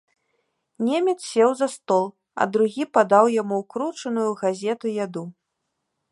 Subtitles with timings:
[0.85, 2.05] Немец сеў за стол,
[2.41, 5.23] а другі падаў яму ўкручаную ў газету яду.